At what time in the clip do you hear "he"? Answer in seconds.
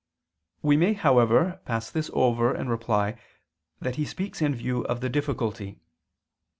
3.97-4.05